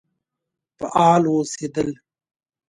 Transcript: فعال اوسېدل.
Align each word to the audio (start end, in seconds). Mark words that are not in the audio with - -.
فعال 0.79 1.23
اوسېدل. 1.29 1.89